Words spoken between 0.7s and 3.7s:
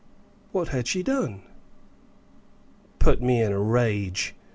she done?" "Put me in a